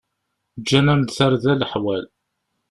Ǧǧan-am-d 0.61 1.09
tarda 1.17 1.53
leḥwal. 1.59 2.03